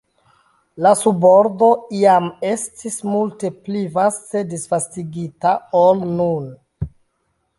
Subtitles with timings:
[0.85, 1.67] La subordo
[1.97, 5.51] iam estis multe pli vaste disvastigita
[5.83, 6.49] ol nun.